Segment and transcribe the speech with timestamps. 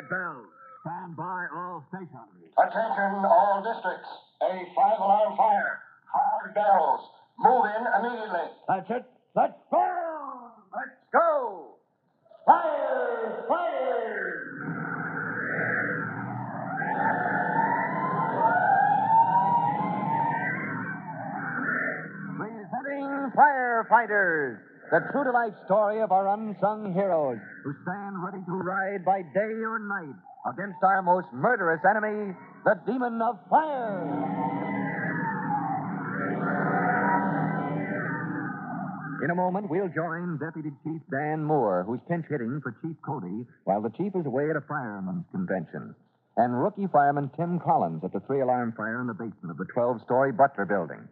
[0.00, 0.46] Five bells.
[0.80, 2.08] Stand by all stations.
[2.56, 4.08] Attention all districts.
[4.40, 5.78] A five alarm fire.
[6.08, 7.00] Five bells.
[7.38, 8.48] Move in immediately.
[8.66, 9.04] That's it.
[9.36, 10.50] Let's go.
[10.72, 11.74] Let's go.
[12.46, 13.44] Fire!
[13.46, 14.70] Fire!
[22.38, 24.58] Presenting Firefighters,
[24.90, 29.22] the true to life story of our unsung heroes who stand ready to ride by
[29.22, 30.18] day or night
[30.50, 34.02] against our most murderous enemy, the demon of fire.
[39.22, 43.46] In a moment, we'll join Deputy Chief Dan Moore, who's pinch hitting for Chief Cody
[43.64, 45.94] while the chief is away at a fireman's convention.
[46.36, 49.66] And rookie fireman Tim Collins at the three alarm fire in the basement of the
[49.72, 51.06] 12 story Butler building.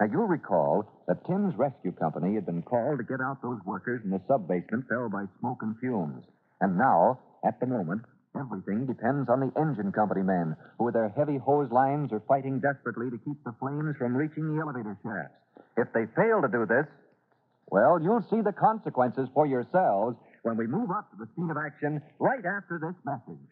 [0.00, 4.02] Now, you'll recall that Tim's rescue company had been called to get out those workers
[4.04, 6.24] in the sub basement felled by smoke and fumes.
[6.60, 8.02] And now, at the moment,
[8.34, 12.58] everything depends on the engine company men, who with their heavy hose lines are fighting
[12.58, 15.38] desperately to keep the flames from reaching the elevator shafts.
[15.76, 16.86] If they fail to do this,
[17.70, 21.56] well, you'll see the consequences for yourselves when we move up to the scene of
[21.56, 23.46] action right after this message.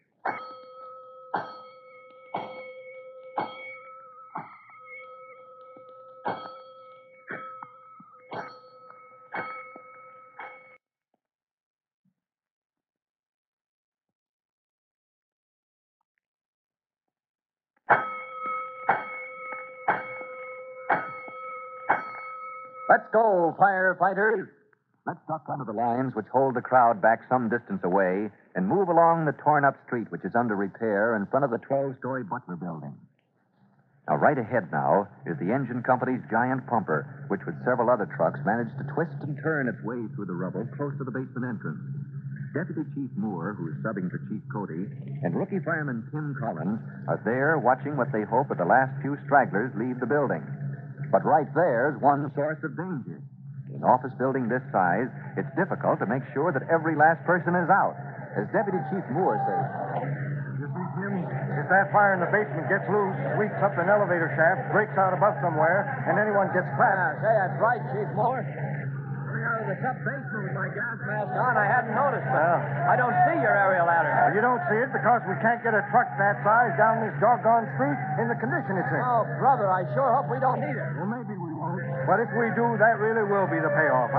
[22.93, 24.45] Let's go, firefighters.
[25.09, 28.85] Let's duck under the lines which hold the crowd back some distance away and move
[28.85, 32.21] along the torn up street which is under repair in front of the 12 story
[32.21, 32.93] Butler building.
[34.05, 38.37] Now, right ahead now is the engine company's giant pumper, which with several other trucks
[38.45, 41.81] managed to twist and turn its way through the rubble close to the basement entrance.
[42.53, 44.85] Deputy Chief Moore, who's subbing for Chief Cody,
[45.25, 46.77] and rookie fireman Tim Collins
[47.09, 50.45] are there watching what they hope are the last few stragglers leave the building.
[51.13, 53.21] But right there's one source of danger.
[53.69, 57.53] In an office building this size, it's difficult to make sure that every last person
[57.53, 57.93] is out.
[58.33, 59.65] As Deputy Chief Moore says,
[60.57, 61.13] You see, Tim,
[61.61, 65.13] if that fire in the basement gets loose, sweeps up an elevator shaft, breaks out
[65.13, 66.97] above somewhere, and anyone gets trapped.
[66.97, 68.41] Ah, say that's right, Chief Moore.
[68.41, 72.25] Coming out of the sub basement with my gas mask on, I hadn't noticed.
[72.25, 72.57] Well.
[72.89, 73.92] I don't see your aerial ladder.
[74.33, 77.69] You don't see it because we can't get a truck that size down this doggone
[77.77, 79.01] street in the condition it's in.
[79.05, 80.89] Oh, brother, I sure hope we don't need it.
[80.97, 81.77] Well, maybe we won't.
[82.09, 84.09] But if we do, that really will be the payoff.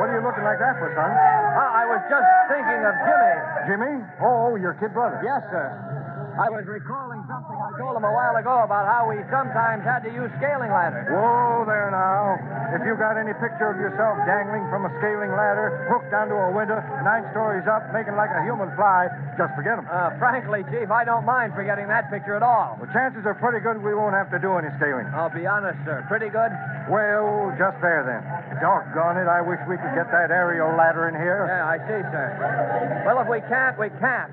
[0.00, 1.12] What are you looking like that for, son?
[1.12, 3.36] Ah, I was just thinking of Jimmy.
[3.68, 3.94] Jimmy?
[4.24, 5.20] Oh, your kid brother.
[5.20, 5.97] Yes, sir.
[6.38, 10.06] I was recalling something I told him a while ago about how we sometimes had
[10.06, 11.10] to use scaling ladders.
[11.10, 12.38] Whoa there now.
[12.78, 16.54] If you got any picture of yourself dangling from a scaling ladder, hooked onto a
[16.54, 19.86] window, nine stories up, making like a human fly, just forget 'em.
[19.90, 22.78] Uh, frankly, Chief, I don't mind forgetting that picture at all.
[22.78, 25.10] Well, chances are pretty good we won't have to do any scaling.
[25.10, 26.06] I'll be honest, sir.
[26.06, 26.52] Pretty good?
[26.86, 28.22] Well, just there then.
[28.62, 31.50] Doggone it, I wish we could get that aerial ladder in here.
[31.50, 33.02] Yeah, I see, sir.
[33.06, 34.30] Well, if we can't, we can't.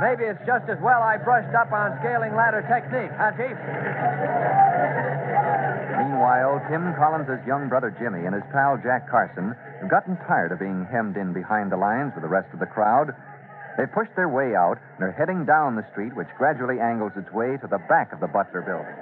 [0.00, 3.58] Maybe it's just as well I brushed up on scaling ladder technique, huh, Chief?
[5.98, 10.62] Meanwhile, Tim Collins' young brother Jimmy and his pal Jack Carson have gotten tired of
[10.62, 13.10] being hemmed in behind the lines with the rest of the crowd.
[13.74, 17.30] They've pushed their way out and are heading down the street, which gradually angles its
[17.34, 18.94] way to the back of the Butler building.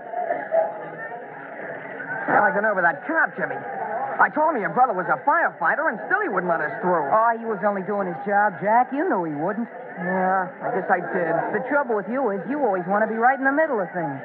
[2.28, 3.56] I'd like to know over that cop, Jimmy.
[3.56, 7.04] I told him your brother was a firefighter, and still he wouldn't let us through.
[7.12, 8.88] Oh, he was only doing his job, Jack.
[8.92, 9.68] You knew he wouldn't.
[9.96, 11.32] Yeah, I guess I did.
[11.56, 13.88] The trouble with you is you always want to be right in the middle of
[13.96, 14.20] things.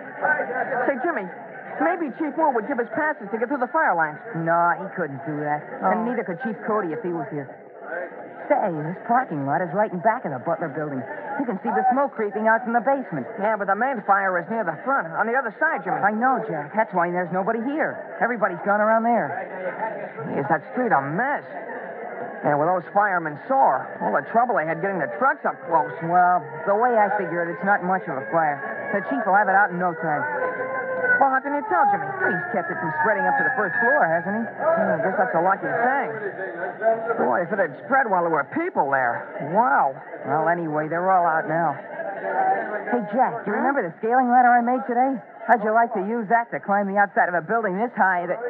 [0.83, 1.23] Say, Jimmy,
[1.79, 4.19] maybe Chief Moore would give us passes to get through the fire lines.
[4.43, 5.63] No, he couldn't do that.
[5.79, 6.07] And oh.
[6.11, 7.47] neither could Chief Cody if he was here.
[8.51, 10.99] Say, this parking lot is right in back of the Butler building.
[11.39, 13.23] You can see the smoke creeping out from the basement.
[13.39, 16.03] Yeah, but the main fire is near the front, on the other side, Jimmy.
[16.03, 16.75] I know, Jack.
[16.75, 17.95] That's why there's nobody here.
[18.19, 19.31] Everybody's gone around there.
[20.35, 21.47] Is that street a mess?
[22.41, 25.93] Yeah, well, those firemen saw all the trouble they had getting the trucks up close.
[26.01, 28.57] Well, the way I figure it, it's not much of a fire.
[28.97, 30.25] The chief will have it out in no time.
[31.21, 32.09] Well, how can you tell, Jimmy?
[32.33, 34.43] He's kept it from spreading up to the first floor, hasn't he?
[34.57, 36.09] Yeah, I guess that's a lucky thing.
[37.21, 39.21] Boy, if it had spread while there were people there.
[39.53, 39.93] Wow.
[40.25, 41.77] Well, anyway, they're all out now.
[42.89, 45.13] Hey, Jack, do you remember the scaling ladder I made today?
[45.45, 48.25] How'd you like to use that to climb the outside of a building this high
[48.25, 48.41] that...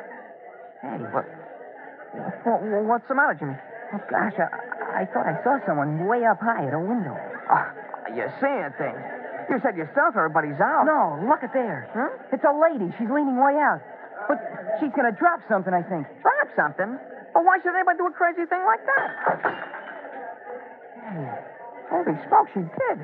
[0.80, 1.28] Hey, what?
[2.88, 3.60] What's the matter, Jimmy?
[3.94, 7.16] Oh, gosh, I, I thought I saw someone way up high at a window.
[7.52, 7.66] Oh,
[8.16, 9.04] you're seeing things.
[9.52, 10.88] You said yourself everybody's out.
[10.88, 11.92] No, look at there.
[11.92, 12.08] Huh?
[12.32, 12.88] It's a lady.
[12.96, 13.84] She's leaning way out.
[14.32, 14.40] But
[14.80, 16.08] she's going to drop something, I think.
[16.24, 16.96] Drop something?
[17.36, 19.08] Well, why should anybody do a crazy thing like that?
[21.04, 21.28] Hey,
[21.92, 22.98] holy smoke, she did.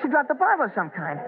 [0.00, 1.20] She dropped a Bible of some kind.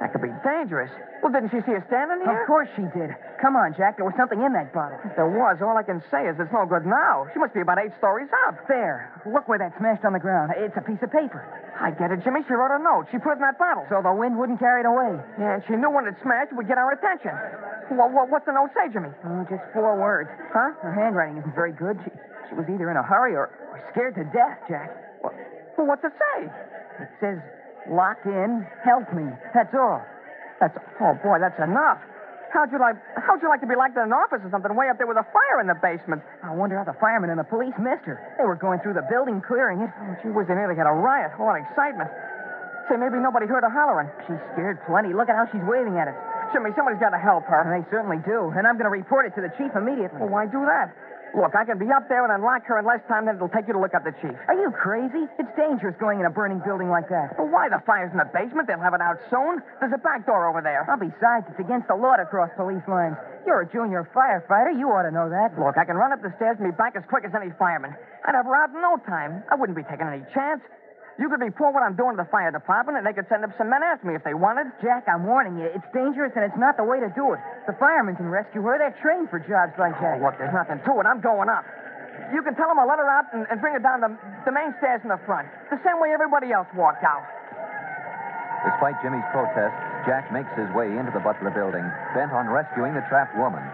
[0.00, 0.88] That could be dangerous.
[1.20, 2.40] Well, didn't she see us standing here?
[2.40, 3.12] Of course she did.
[3.36, 4.00] Come on, Jack.
[4.00, 4.96] There was something in that bottle.
[5.04, 7.28] If there was, all I can say is it's no good now.
[7.32, 8.56] She must be about eight stories up.
[8.64, 9.12] There.
[9.28, 10.56] Look where that smashed on the ground.
[10.56, 11.44] It's a piece of paper.
[11.76, 12.40] I get it, Jimmy.
[12.48, 13.12] She wrote a note.
[13.12, 13.84] She put it in that bottle.
[13.92, 15.20] So the wind wouldn't carry it away.
[15.36, 17.36] Yeah, and she knew when it smashed, it would get our attention.
[17.92, 19.12] Well, what's the note say, Jimmy?
[19.12, 20.32] Oh, just four words.
[20.48, 20.80] Huh?
[20.80, 22.00] Her handwriting isn't very good.
[22.08, 22.10] She,
[22.48, 24.96] she was either in a hurry or, or scared to death, Jack.
[25.20, 25.36] Well,
[25.76, 26.48] well, what's it say?
[27.04, 27.36] It says,
[27.88, 29.24] locked in, help me.
[29.54, 30.02] That's all.
[30.60, 31.98] That's oh boy, that's enough.
[32.52, 34.90] How'd you like how'd you like to be locked in an office or something way
[34.90, 36.20] up there with a fire in the basement?
[36.42, 38.18] I wonder how the firemen and the police missed her.
[38.36, 39.88] They were going through the building clearing it.
[39.88, 41.32] Oh, gee whiz, they had a riot.
[41.38, 42.10] That excitement.
[42.90, 44.10] Say maybe nobody heard her hollering.
[44.26, 45.14] She's scared plenty.
[45.14, 46.18] Look at how she's waving at us.
[46.52, 47.62] Jimmy, somebody's got to help her.
[47.70, 48.50] They certainly do.
[48.58, 50.18] And I'm going to report it to the chief immediately.
[50.18, 50.90] Well, why do that?
[51.30, 53.70] Look, I can be up there and unlock her in less time than it'll take
[53.70, 54.34] you to look up the chief.
[54.50, 55.30] Are you crazy?
[55.38, 57.38] It's dangerous going in a burning building like that.
[57.38, 57.70] Well, why?
[57.70, 58.66] The fire's in the basement.
[58.66, 59.62] They'll have it out soon.
[59.78, 60.82] There's a back door over there.
[60.90, 63.14] Well, besides, it's against the law to cross police lines.
[63.46, 64.74] You're a junior firefighter.
[64.74, 65.54] You ought to know that.
[65.54, 67.94] Look, I can run up the stairs and be back as quick as any fireman.
[68.26, 69.46] I'd have her out in no time.
[69.46, 70.66] I wouldn't be taking any chance.
[71.18, 73.50] You could report what I'm doing to the fire department, and they could send up
[73.58, 74.70] some men after me if they wanted.
[74.80, 75.66] Jack, I'm warning you.
[75.66, 77.40] It's dangerous, and it's not the way to do it.
[77.66, 78.78] The firemen can rescue her.
[78.78, 80.20] They're trained for jobs like that.
[80.20, 81.04] Oh, look, there's nothing to it.
[81.04, 81.66] I'm going up.
[82.32, 84.12] You can tell them I'll let her out and, and bring her down the,
[84.46, 87.26] the main stairs in the front, the same way everybody else walked out.
[88.60, 91.82] Despite Jimmy's protests, Jack makes his way into the Butler building,
[92.12, 93.64] bent on rescuing the trapped woman.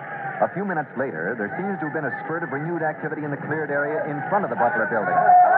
[0.40, 3.32] A few minutes later, there seems to have been a spurt of renewed activity in
[3.32, 5.16] the cleared area in front of the Butler building.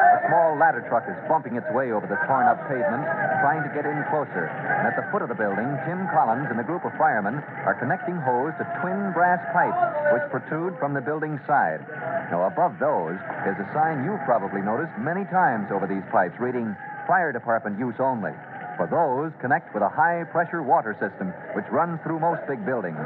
[0.08, 3.05] A small ladder truck is bumping its way over the torn up pavement,
[3.44, 4.49] trying to get in closer.
[4.49, 7.76] And at the foot of the building, Tim Collins and a group of firemen are
[7.76, 9.76] connecting hose to twin brass pipes,
[10.16, 11.84] which protrude from the building side.
[12.32, 16.72] Now, above those is a sign you've probably noticed many times over these pipes reading
[17.06, 18.32] Fire Department use only.
[18.81, 23.00] For those, connect with a high pressure water system, which runs through most big buildings.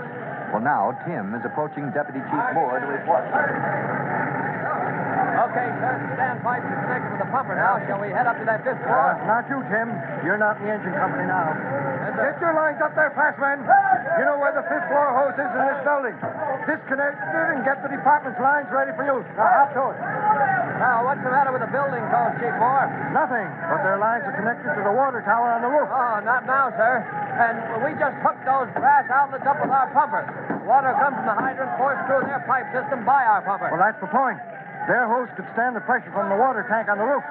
[0.53, 3.25] Well, now, Tim is approaching Deputy Chief Moore to report.
[5.43, 5.93] Okay, sir.
[6.15, 7.83] Stand pipes are connected with the pumper now.
[7.91, 9.19] Shall we head up to that fifth floor?
[9.19, 9.91] Uh, not you, Tim.
[10.23, 11.51] You're not in the engine company now.
[11.51, 13.59] Yes, Get your lines up there fast, men.
[13.59, 16.15] You know where the fifth floor hose is in this building.
[16.63, 19.27] Disconnect it and get the department's lines ready for use.
[19.35, 19.99] Now, hop to it.
[20.79, 22.87] Now, what's the matter with the building codes, Chief Moore?
[23.11, 25.91] Nothing, but their lines are connected to the water tower on the roof.
[25.91, 27.03] Oh, not now, sir.
[27.03, 30.23] And we just hooked those brass outlets up with our pumper.
[30.71, 33.67] Water comes from the hydrant, forced through their pipe system by our pumper.
[33.75, 34.39] Well, that's the point.
[34.87, 37.23] Their hose could stand the pressure from the water tank on the roof.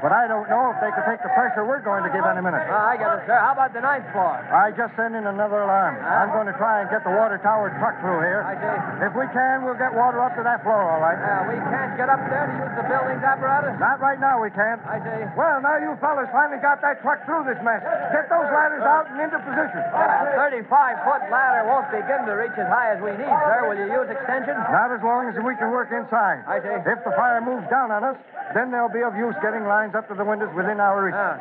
[0.00, 2.40] But I don't know if they could take the pressure we're going to give any
[2.40, 2.64] minute.
[2.64, 3.36] Oh, I get it, sir.
[3.36, 4.32] How about the ninth floor?
[4.32, 6.00] I just sent in another alarm.
[6.00, 8.40] I'm going to try and get the water tower truck through here.
[8.48, 9.04] I see.
[9.04, 11.20] If we can, we'll get water up to that floor, all right.
[11.20, 13.76] Uh, we can't get up there to use the building's apparatus?
[13.76, 14.80] Not right now, we can't.
[14.88, 15.20] I see.
[15.36, 17.84] Well, now you fellas finally got that truck through this mess.
[18.16, 19.84] Get those ladders out and into position.
[19.84, 23.68] A 35-foot ladder won't begin to reach as high as we need, sir.
[23.68, 24.56] Will you use extension?
[24.72, 26.40] Not as long as we can work inside.
[26.48, 26.72] I see.
[26.88, 28.16] If the fire moves down on us,
[28.56, 31.14] then they'll be of use getting lines up to the windows within our reach.
[31.14, 31.36] Uh,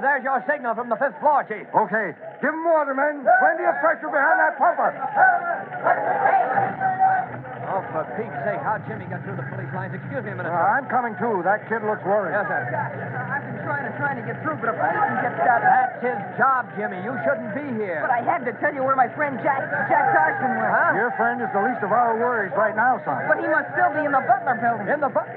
[0.00, 1.66] there's your signal from the fifth floor, Chief.
[1.74, 2.14] Okay.
[2.42, 3.26] Give Give 'em water, men.
[3.40, 4.90] Plenty of pressure behind that pumper.
[7.68, 9.92] Oh, for Pete's sake, how'd Jimmy get through the police lines?
[9.92, 10.48] Excuse me a minute.
[10.48, 11.44] Uh, I'm coming too.
[11.44, 12.32] That kid looks worried.
[12.32, 12.64] Yes, sir.
[12.64, 15.68] I've been trying and trying to get through, but a policeman kept stopping.
[15.68, 16.96] That's his job, Jimmy.
[17.04, 18.00] You shouldn't be here.
[18.00, 19.60] But I had to tell you where my friend Jack
[19.92, 20.72] Jack Carson went.
[20.72, 20.96] Huh?
[20.96, 23.20] Your friend is the least of our worries right now, son.
[23.28, 24.88] But he must still be in the Butler building.
[24.88, 25.28] In the bu-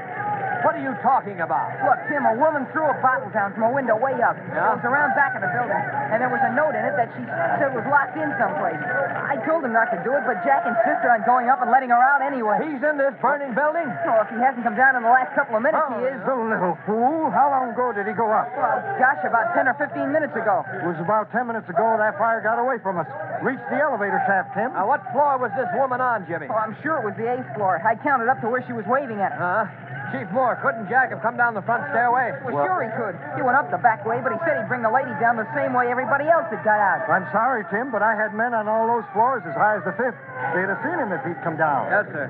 [0.62, 1.74] What are you talking about?
[1.82, 4.38] Look, Tim, a woman threw a bottle down from a window way up.
[4.54, 4.78] Yeah?
[4.78, 5.82] It was around back of the building,
[6.14, 7.24] and there was a note in it that she
[7.58, 8.78] said was locked in someplace.
[8.78, 11.90] I told him not to do it, but Jack insisted on going up and letting
[11.90, 12.62] her out anyway.
[12.62, 13.90] He's in this burning building?
[14.06, 16.20] Oh, if he hasn't come down in the last couple of minutes, he oh, is.
[16.22, 17.34] The little fool.
[17.34, 18.54] How long ago did he go up?
[18.54, 20.62] Well, gosh, about 10 or 15 minutes ago.
[20.70, 23.08] It was about ten minutes ago that fire got away from us.
[23.42, 24.74] Reached the elevator shaft, Tim.
[24.74, 26.48] Now, what floor was this woman on, Jimmy?
[26.50, 27.82] Oh, I'm sure it was the eighth floor.
[27.82, 29.68] I counted up to where she was waving at us.
[29.68, 29.91] Huh?
[30.12, 32.36] Chief Moore, couldn't Jack have come down the front stairway?
[32.44, 33.16] Well, sure he could.
[33.40, 35.48] He went up the back way, but he said he'd bring the lady down the
[35.56, 37.08] same way everybody else had got out.
[37.08, 39.96] I'm sorry, Tim, but I had men on all those floors as high as the
[39.96, 40.20] fifth.
[40.52, 41.88] They'd have seen him if he'd come down.
[41.88, 42.28] Yes, sir.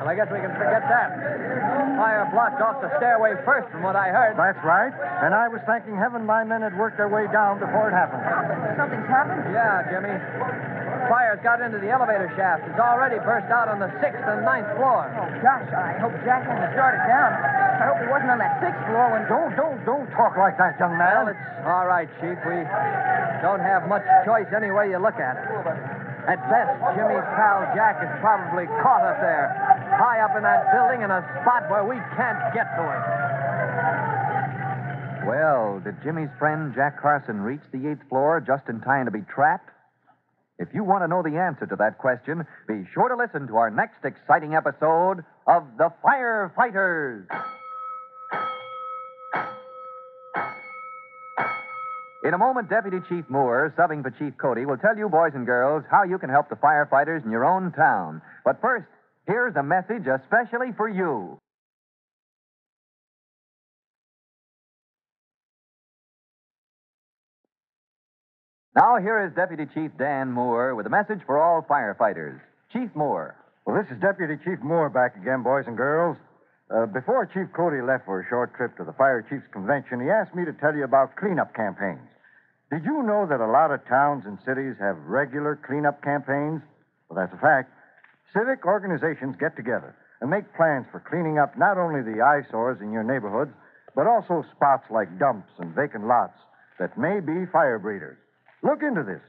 [0.00, 1.08] Well, I guess we can forget that.
[2.00, 4.40] Fire blocked off the stairway first, from what I heard.
[4.40, 4.92] That's right.
[5.20, 8.24] And I was thanking heaven my men had worked their way down before it happened.
[8.80, 9.44] Something's happened?
[9.52, 10.16] Yeah, Jimmy.
[11.08, 12.68] Fire's got into the elevator shaft.
[12.68, 15.06] It's already burst out on the sixth and ninth floor.
[15.08, 17.32] Oh, gosh, I hope Jack hasn't started down.
[17.80, 19.24] I hope he wasn't on that sixth floor when...
[19.30, 21.32] Don't, don't, don't talk like that, young Well, man.
[21.32, 22.36] it's all right, Chief.
[22.44, 22.60] We
[23.40, 25.46] don't have much choice any way you look at it.
[26.28, 29.48] At best, Jimmy's pal Jack is probably caught up there,
[29.96, 33.00] high up in that building in a spot where we can't get to him.
[35.26, 39.22] Well, did Jimmy's friend Jack Carson reach the eighth floor just in time to be
[39.32, 39.70] trapped?
[40.60, 43.56] If you want to know the answer to that question, be sure to listen to
[43.56, 47.24] our next exciting episode of The Firefighters.
[52.22, 55.46] In a moment, Deputy Chief Moore, subbing for Chief Cody, will tell you, boys and
[55.46, 58.20] girls, how you can help the firefighters in your own town.
[58.44, 58.84] But first,
[59.26, 61.40] here's a message especially for you.
[68.76, 72.38] Now, here is Deputy Chief Dan Moore with a message for all firefighters.
[72.72, 73.34] Chief Moore.
[73.66, 76.16] Well, this is Deputy Chief Moore back again, boys and girls.
[76.70, 80.06] Uh, before Chief Cody left for a short trip to the Fire Chiefs Convention, he
[80.06, 82.06] asked me to tell you about cleanup campaigns.
[82.70, 86.62] Did you know that a lot of towns and cities have regular cleanup campaigns?
[87.10, 87.74] Well, that's a fact.
[88.32, 92.92] Civic organizations get together and make plans for cleaning up not only the eyesores in
[92.94, 93.50] your neighborhoods,
[93.96, 96.38] but also spots like dumps and vacant lots
[96.78, 98.16] that may be fire breeders.
[98.62, 99.20] Look into this.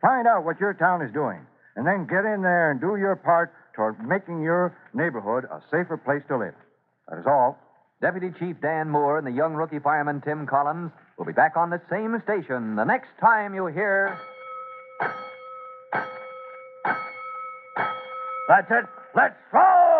[0.00, 1.40] Find out what your town is doing,
[1.76, 5.96] and then get in there and do your part toward making your neighborhood a safer
[5.96, 6.54] place to live.
[7.08, 7.58] That is all.
[8.00, 11.68] Deputy Chief Dan Moore and the young rookie fireman Tim Collins will be back on
[11.68, 14.18] the same station the next time you hear.
[18.48, 18.84] That's it.
[19.14, 19.99] Let's Let's